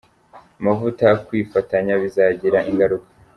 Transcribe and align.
amavuta 0.59 1.05
Kwifatanya 1.25 1.93
bizagira 2.01 2.59
ingaruka. 2.69 3.09